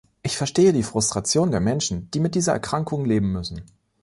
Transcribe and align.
Ich 0.23 0.35
verstehe 0.35 0.73
die 0.73 0.81
Frustration 0.81 1.51
der 1.51 1.59
Menschen, 1.59 2.09
die 2.09 2.19
mit 2.19 2.33
dieser 2.33 2.53
Erkrankung 2.53 3.05
leben 3.05 3.31
müssen. 3.33 3.61